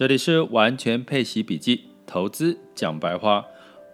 [0.00, 3.44] 这里是完全配息笔记，投资讲白话，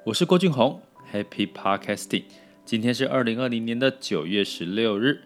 [0.04, 0.80] 我是郭俊宏
[1.12, 2.22] ，Happy Podcasting。
[2.64, 5.20] 今天是二零二零年的九月十六日。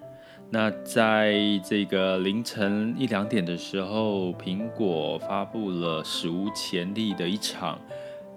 [0.48, 7.78] 那在这个凌晨一两点的时候，苹果发布了史无前例的一场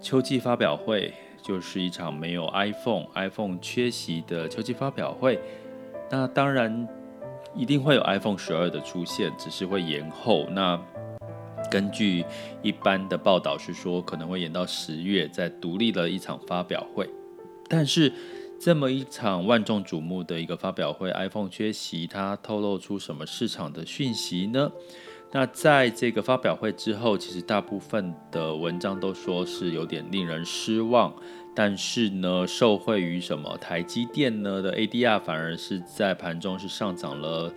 [0.02, 5.40] 秋季发表会，就是一场没有 iPhone、iPhone 缺席的秋季发表会。
[6.12, 6.86] 那当然
[7.56, 10.46] 一定会有 iPhone 十二的出现，只是会延后。
[10.50, 10.78] 那
[11.74, 12.24] 根据
[12.62, 17.10] 一般的报道是说，可能会延到十月再独立的一场发表会。
[17.68, 18.14] 但是
[18.60, 24.72] 这么一场万众瞩目的一个发表会，iPhone 缺席，它透露出什么市场的讯息呢？
[25.32, 31.12] 那在这个发表会之后，其实大部分的文章都说是有点令人失望。
[31.56, 33.58] 但是呢，受惠于什么？
[33.58, 37.52] 台积电呢的 ADR 反而是在盘中是上涨了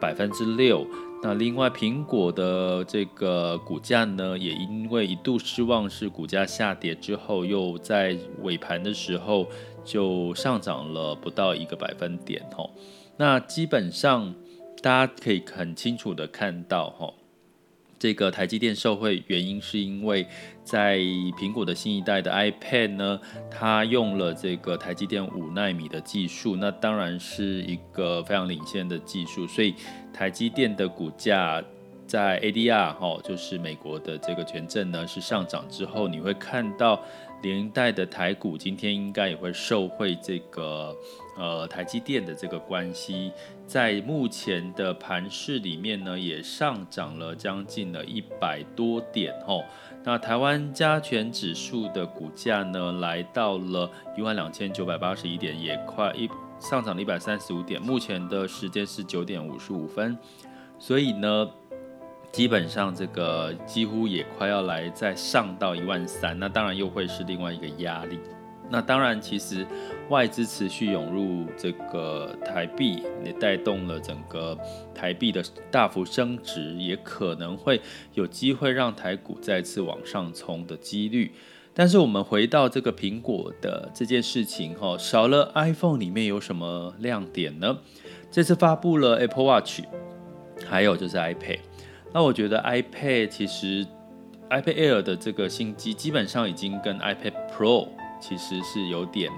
[0.00, 0.84] 百分之六。
[1.22, 9.46] 那另外，苹果的这个股价呢，也因为一度失望，是股价下跌之后，又在尾盘的时候
[9.84, 12.70] 就上涨了不到一个百分点吼。
[13.18, 14.34] 那基本上
[14.80, 17.12] 大家可以很清楚的看到吼，
[18.00, 20.26] 这个台积电受惠原因是因为
[20.64, 29.72] 在苹果的新一代的 iPad 呢，它用了这个台积电五纳米的技术，那当然是一个非常领先的技术，所以。
[30.12, 31.64] 台积电的股价
[32.06, 37.00] 在 ADR 哈，就是美国的这个权证呢是上涨之后，你会看到
[37.42, 40.96] 连带的台股今天应该也会受惠这个
[41.36, 43.32] 呃台积电的这个关系，
[43.66, 49.64] 在目前的盘市里面呢也上涨了将近了一百多点哦。
[50.04, 56.28] 那台湾加权指数的股价呢来到了一万两千九百八十一点，也快一。
[56.60, 60.14] 上涨了一百三十五点，目前的时间是九点五十五分，
[60.78, 61.50] 所以呢，
[62.32, 68.18] 基本上这个几乎也快要来再上到一万三，那当然又会是另外一个压力。
[68.72, 69.66] 那当然，其实
[70.10, 74.56] 外资持续涌入这个台币，也带动了整个
[74.94, 77.80] 台币的大幅升值，也可能会
[78.14, 81.32] 有机会让台股再次往上冲的几率。
[81.74, 87.76] 但是我们回到这个苹果的这件事情哈，少了 iPhone 里面有什么亮点呢？
[88.30, 89.80] 这次发布了 Apple Watch，
[90.64, 91.58] 还有就是 iPad。
[92.12, 93.86] 那我觉得 iPad 其实
[94.50, 97.88] iPad Air 的这个新机基本上已经跟 iPad Pro
[98.20, 99.30] 其实是有点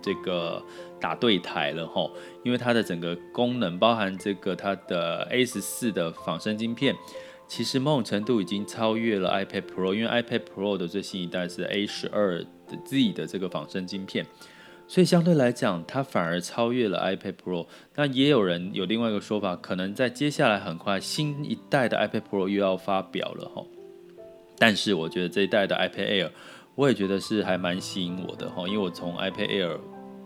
[0.00, 0.62] 这个
[0.98, 2.10] 打对台了哈，
[2.42, 6.94] 因为它的整个功能包含这个它的 A 十四的仿生晶片。
[7.46, 14.24] 其实某种程度已经超越了 iPad Pro，因为 iPad Pro 的最新一代是 A 十二的 Z 的这个仿生晶片，
[14.86, 17.66] 所以相对来讲，它反而超越了 iPad Pro。
[17.94, 23.64] 那也有人有另外一个说法，可能在接下来很快新一代的 iPad Pro 又要发表了哈。
[24.58, 26.30] 但是我觉得这一代的 iPad Air，
[26.74, 29.78] 我也觉得是还蛮吸引我的哈，因为我从 iPad Air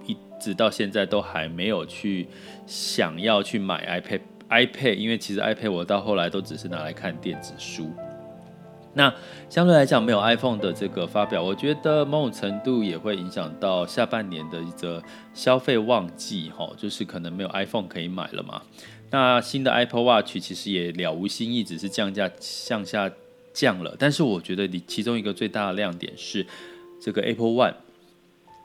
[0.06, 2.26] 一直到现在都还没有去
[2.66, 4.20] 想要去买 iPad。
[4.50, 7.92] iPad，因为其实 iPad 我到后来都只是拿来看电子书。
[8.98, 9.14] 那
[9.48, 15.00] 相对来讲，没有 iPhone 的这个发表，我觉得某种程度也会影响到下半年的一个
[15.32, 18.60] 消费旺季，哈，就是可能没有 iPhone 可以买了嘛。
[19.10, 23.08] 那新的 Apple Watch 其实也了无新意，只是降价向下
[23.54, 23.94] 降了。
[23.96, 26.44] 但是我觉得你其中一个最大的亮点是
[27.00, 27.74] 这个 Apple One。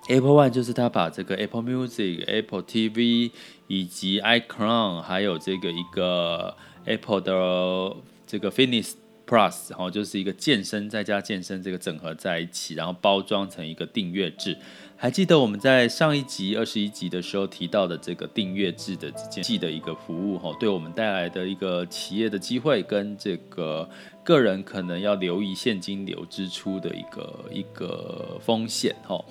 [0.07, 3.29] Apple One 就是它把这个 Apple Music、Apple TV
[3.67, 7.95] 以及 iCloud 还有这个一个 Apple 的
[8.25, 8.95] 这个 Fitness
[9.25, 14.57] Plus，然后就是一个健身再加健身这个整合在一起，然后包装成一个订阅制。
[14.95, 23.89] 还记得我们在上一集二十一集的时候提到的这个订阅制的这件的一个服务哈，对我们带来的一个企业的机会跟这个
[24.23, 29.23] 个人可能要留意现金流支出的一个一个风险哈。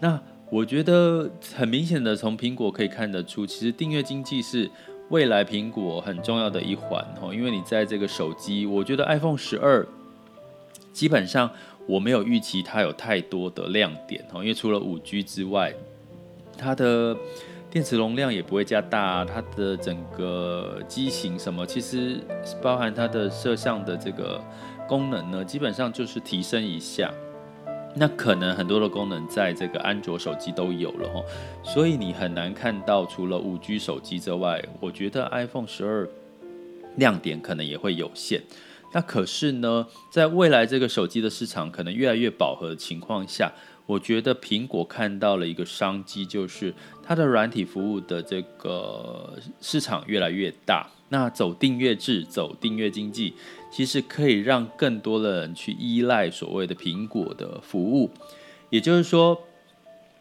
[0.00, 0.20] 那
[0.50, 4.70] 我觉得很明显的，从苹果可以看得出，其实订阅经济是
[5.08, 7.32] 未来苹果很重要的一环哦。
[7.34, 9.86] 因为你在这个手机，我觉得 iPhone 十二
[10.92, 11.50] 基本上
[11.86, 15.72] 我没有预期它有太多的亮点哦，因为除了五 G 之外，
[16.56, 17.16] 它的
[17.70, 22.20] 电池容量也不会加大，它的整个机型什么，其实
[22.60, 24.40] 包含它的摄像的这个
[24.86, 27.12] 功能呢，基本上就是提升一下。
[27.98, 31.20] 那可能很多的功能在这个安卓手机都有了哈，
[31.64, 36.08] 所以你很难看到除了五 G 手机之外，我觉得 iPhone 十二
[36.96, 38.40] 亮点可能也会有限。
[38.92, 43.52] 那可是呢，在未来这个手机的市场可能越来越饱和的情况下，
[43.86, 50.88] 我觉得苹果看到了一个商机，就是它的软体服务的这个市场越来越大。
[51.10, 53.32] 那走订阅制，走订阅经济，
[53.72, 58.10] 其实可以让更多的人去依赖所谓的苹果的服务。
[58.68, 59.40] 也就是说，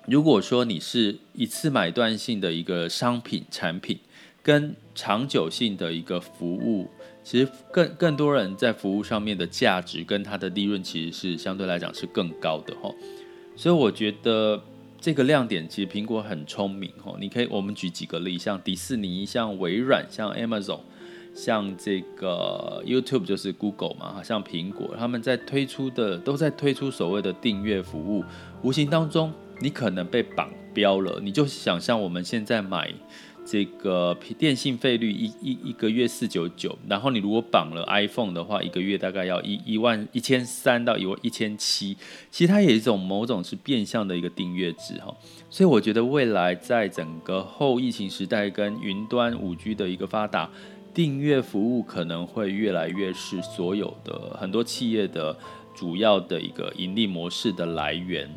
[0.06, 4.00] 如果说你是一次买断性的一个商品产品，
[4.42, 6.90] 跟长久性的一个服务，
[7.28, 12.90] 其实更更多人在服务上面的价值跟它的利润，其实是相对来讲是更高的哈。
[13.54, 14.58] 所以我觉得
[14.98, 17.14] 这个亮点，其实苹果很聪明哈。
[17.20, 20.80] 你可以，我们举几个例，像迪士尼、像微软、像 Amazon、
[21.34, 28.24] 像这个 YouTube 就是 Google 嘛，像苹果，他们在推出的都在推出所谓的订阅服务，
[28.62, 32.90] 无形当中你可能被绑标了，你就想象我们现在买。
[33.50, 41.96] 这个电信费率一一一个月四九九，然后你如果绑了 iPhone 的话，一个月大概要一一万一千三到一万一千七，
[42.30, 45.16] 其实它也是一种某种是变相的一个订阅制哈，
[45.50, 50.50] 所以我觉得未来在整个后疫情时代跟云端五 G 的一个发达，
[50.94, 55.34] 订阅服务可能会越来越是所有的很多企业的
[55.74, 58.30] 主要的一个盈利模式的来源。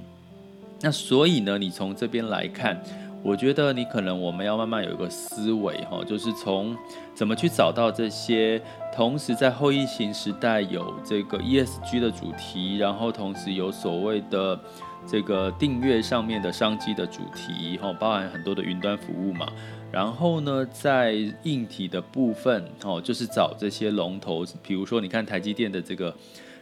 [0.83, 2.81] 那所以呢，你从这边来看。
[3.23, 6.75] 我觉得你可能我们要慢慢有一个思维哈，就是从
[7.15, 8.61] 怎么去找到这些，
[8.95, 14.59] 同时在后疫情时代有这个 ESG 的主题，然后同时有所谓的
[15.07, 19.47] 这个订阅上面的商机的主题哈，包含很多的云端服务嘛。
[19.93, 21.13] 然后呢，在
[21.43, 26.15] 硬体的部分哦，就是找这些龙头，比如说你看台积电的这个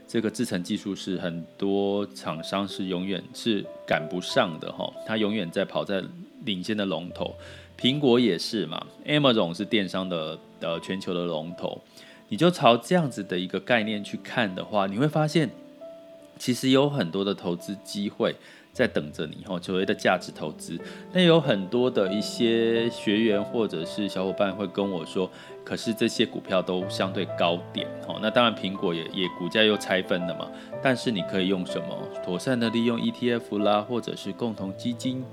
[0.09, 6.03] 这个制程技术是很多厂商是永远是赶不上的哈，它永远在跑在。
[6.45, 7.35] 领先的龙头，
[7.79, 11.81] 苹果也是嘛，Amazon 是电商的呃全球的龙头，
[12.29, 15.51] 你就朝这样子的一个概念去看的话，你会发现
[16.39, 18.35] 其实有很多的投资机会
[18.73, 20.79] 在等着你哈，所谓的价值投资。
[21.13, 25.29] 那有很多的一些学员或者是小伙伴会跟我说，
[25.65, 28.21] 可是这些股票都相对高点哦。
[28.23, 30.49] 那当然苹果也也股价又拆分了嘛，
[30.81, 35.25] 但是你可以用什么妥善的利用 ETF 啦，或者是共同基金。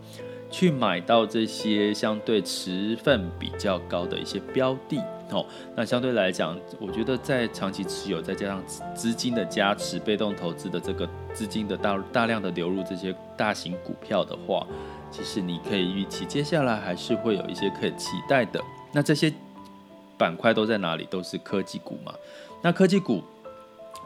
[0.50, 5.00] 去买到这些相对持分比较高的一些标的
[5.32, 5.46] 哦，
[5.76, 8.64] 那相对来讲，我觉得在长期持有，再加上
[8.94, 14.66] 资金的加持，被动投资的这个资金的大大量的流入这些大型股票的话，
[15.12, 18.62] 其实你可以预期接下来还是会有一些可以期待的。
[18.92, 19.34] 那这些
[20.18, 21.06] 板块都在哪里？
[21.10, 22.14] 都是科技股嘛。
[22.62, 23.24] 那科技股。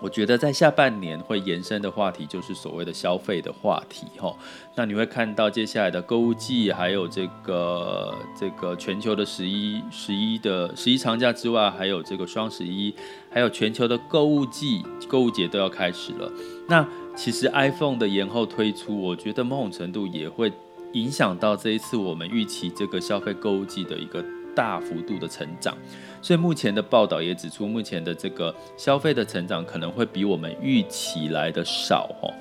[0.01, 4.33] 我觉得在下半年会延伸的话题就是所谓的消费的话题哈，
[4.75, 12.93] 那你会看到接下来的购物季，还有这个这个全球的十一十一的十一长假之外，还有这个双十一，
[13.29, 16.31] 还有全球的购物季购物节都要开始了。
[16.67, 20.51] 那其实 iPhone 的延后推出，我觉得某种程度也会
[20.93, 24.23] 影响到这一次我们预期这个消费购物季的一个
[24.55, 25.77] 大幅度的成长。
[26.21, 32.33] 所以目前的报道也指出，目前的这个消费的成长可能会比我们预期来的少哦。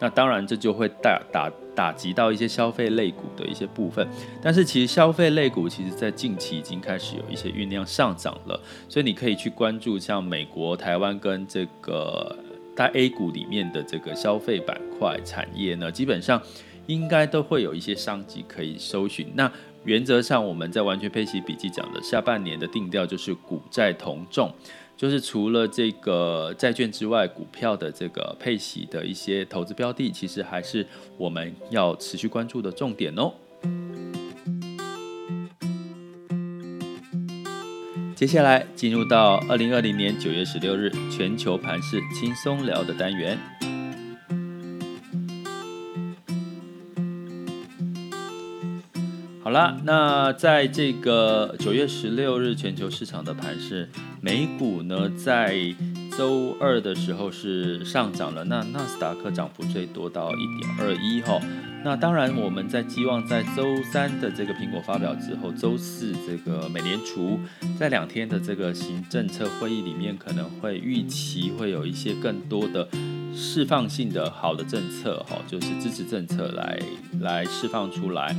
[0.00, 4.06] 那当然，这就会打打打击到一些消费类股的一些部分。
[4.42, 12.36] 但是其实消费类股其实在近期已经开始有一些酝酿上涨了，所以你可以去关注像美国、台湾跟这个
[12.76, 16.42] 在 A 股里面的这个消费板块产业呢，基本上
[16.86, 19.32] 应该都会有一些商机可以搜寻。
[19.34, 19.50] 那
[19.84, 24.50] 原则上，我们在完全配息笔记讲的下半年的定调就是股债同重，
[24.96, 30.86] 就是除了这个债券之外，股票的这个配息的一些投资标的，其实还是
[31.18, 33.32] 我们要持续关注的重点哦。
[38.14, 43.38] 接下来进入到二零二零年九月十六日全球盘势轻松聊的单元。
[49.54, 53.88] 了，那在这个九月十六日全球市场的盘势，
[54.20, 55.56] 美股呢在
[56.18, 61.40] 周二的时候是上涨了，那纳斯达克涨幅最多到一点二一哈。
[61.84, 67.38] 那当然，我们在寄望在周三的这个苹果发表之后，周四这个美联储
[67.78, 72.88] 在两天的这个行政策会议里面，可能会预期会有一些更多的
[73.32, 76.80] 释放性的好的政策哈，就是支持政策来
[77.20, 78.34] 来释放出来。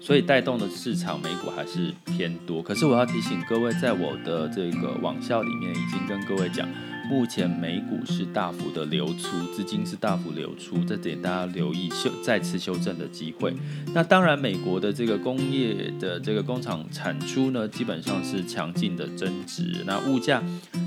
[0.00, 6.68] 所以带动的市场美股还是偏多，可是我要提醒各位，在我的这个网校里面已经跟各位讲，
[7.10, 13.54] 目前美股是大幅的流出，资金是大幅流出，这点大家留意修再次修正的机会。
[13.94, 20.42] 那当然，美国的这个工业的这个工厂产出呢，基本上是强劲的增值，那物价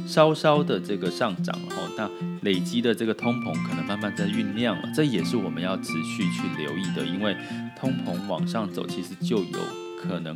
[0.05, 2.09] 稍稍的这个上涨，然后那
[2.41, 7.35] 累积的这个通膨可能慢慢在酝酿了，这也是我们要持续去留意的，因为
[7.77, 9.59] 通膨往上走，其实就有
[10.01, 10.35] 可能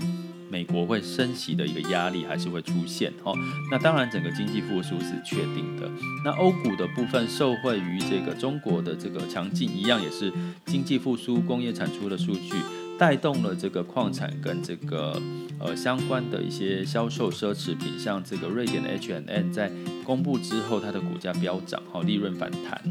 [0.50, 3.34] 美国会升息的一个压力还是会出现哦。
[3.72, 5.90] 那当然，整个经济复苏是确定的。
[6.26, 10.32] 那欧股的部分受惠于这个中国的这个强劲，一样也是
[10.66, 12.54] 经济复苏、工业产出的数据。
[12.98, 15.22] 带动了这个矿产跟这个
[15.60, 19.72] 呃相关的一些销售奢侈品，像这个瑞典的 H&M 在
[20.04, 22.82] 公布之后，它的股价飙涨，好，利润反弹。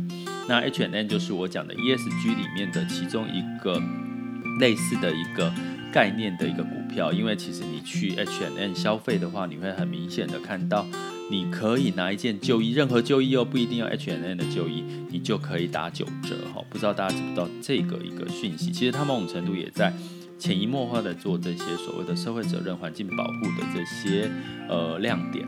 [0.49, 3.81] 那 H&M 就是我讲的 ESG 里面的其中一个
[4.59, 5.53] 类似的一个
[5.93, 10.85] 概念的一个股票，因为其实你去 H&M 消费的话，你会很明显的看到。
[11.33, 16.63] 你可以拿一件旧衣，任何旧衣哦不一定要 H&M 的旧衣，你就可以打九折哈。
[16.69, 18.71] 不知道大家知不知道这个一个讯息？
[18.71, 19.91] 其实他们某种程度也在
[20.39, 24.31] 潜移默化的做这些所谓的社会责任、环境保护的这些
[24.69, 25.43] 呃亮点。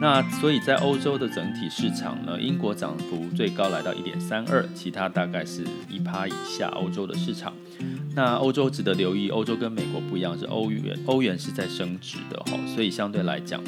[0.00, 6.68] 那所以在欧洲的整体市场呢，英国涨幅最高来到一点三二，其他大概是一趴以下。
[6.68, 7.52] 欧洲的市场，
[8.14, 13.62] 那欧洲值得留意，欧洲跟美国不一样，是欧元，欧元是在升值的哈，所以相对来讲。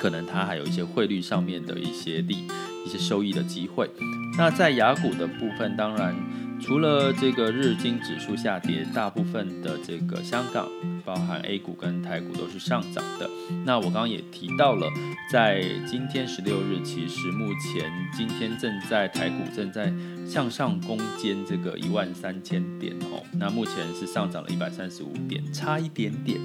[0.00, 2.46] 可能它还有一些汇率上面的一些利、
[2.86, 3.90] 一些收益的机会。
[4.36, 6.14] 那在雅股的部分，当然
[6.60, 10.68] 除了这个日经指数下跌，大部分的这个香港，
[11.04, 13.28] 包含 A 股跟台股都是上涨的。
[13.64, 14.86] 那我刚刚也提到了，
[15.32, 19.92] 在今天十六日，其实目前今天正在台股正在
[20.26, 23.22] 向上攻坚这个一万三千点哦。
[23.32, 26.40] 那目前是上涨了一百三十五点，差一点点。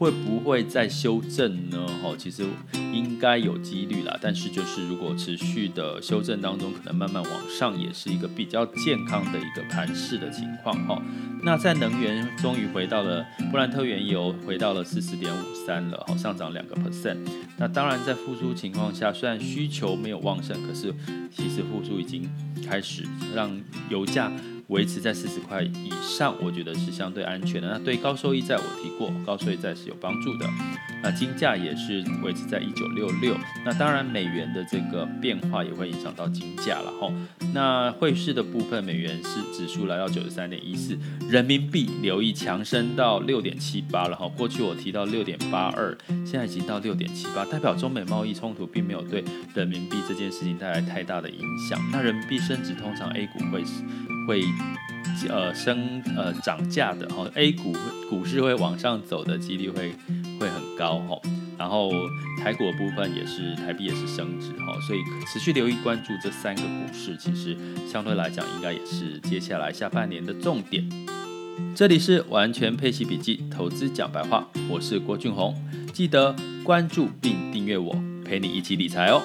[0.00, 1.76] 会不会再修正呢？
[2.02, 2.42] 哦，其实
[2.72, 4.18] 应该有几率啦。
[4.18, 11.02] 但是就是如果持续的修正当中，可能慢慢往上，也是一个比较健康的一个盘势的情况哈。
[11.42, 17.18] 那在能源终于回到了布兰特原油回到了四十点五三了，好，上涨两个 percent。
[17.58, 20.94] 那当然在复苏情况下，虽然需求没有旺盛，可是
[21.30, 22.26] 其实复苏已经
[22.66, 23.54] 开始让
[23.90, 24.32] 油价。
[24.70, 27.68] 维持在四十块以上，我觉得是相对安全的。
[27.68, 30.46] 那对高收益债，我提过，高收益债是有帮助的。
[31.02, 33.36] 那金价也是维持在一九六六。
[33.64, 37.12] 那当然，美元的这个变化也会影响到金价了哈。
[37.52, 44.28] 那汇市的部分，美元是指数来到九十三点一四，人民币留意强升到六点七八了哈。
[44.36, 51.80] 过去我提到六点八二，现在已经到六点七八，代表中美贸易冲突并没有对人民币这件事情带来太大的影响。
[51.92, 53.64] 那人民币升值，通常 A 股会。
[54.28, 54.44] 会
[55.28, 57.74] 呃升呃涨价的哈，A 股
[58.08, 59.92] 股市会往上走的几率会
[60.80, 61.20] 高哈，
[61.58, 61.90] 然后
[62.42, 67.54] 台股的部分也是台币也是升值哈，所以持续留意关注这三个股市，其实
[67.86, 70.88] 相对来讲应该也是接下来下半年的重点。
[71.74, 75.54] 这里是完全配息笔记，投资讲白话，我是郭俊宏，
[75.92, 76.34] 记得
[76.64, 77.94] 关注并订阅我，
[78.24, 79.22] 陪你一起理财哦。